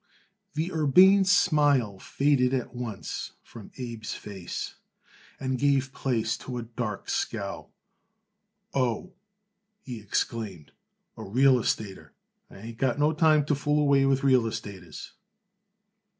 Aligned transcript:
The 0.55 0.71
urbane 0.71 1.25
smile 1.25 1.99
faded 1.99 2.55
at 2.55 2.73
once 2.73 3.33
from 3.43 3.71
Abe's 3.77 4.15
face 4.15 4.73
and 5.39 5.59
gave 5.59 5.93
place 5.93 6.35
to 6.37 6.57
a 6.57 6.63
dark 6.63 7.07
scowl. 7.07 7.71
"Oh!" 8.73 9.13
he 9.83 9.99
exclaimed, 9.99 10.71
"a 11.15 11.23
real 11.23 11.57
estater. 11.59 12.09
I 12.49 12.57
ain't 12.57 12.79
got 12.79 12.97
no 12.97 13.13
time 13.13 13.45
to 13.45 13.53
fool 13.53 13.79
away 13.79 14.07
with 14.07 14.23
real 14.23 14.41
estaters." 14.47 15.11